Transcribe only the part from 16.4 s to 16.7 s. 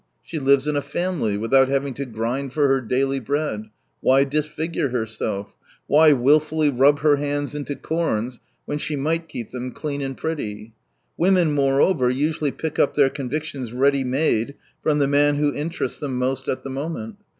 at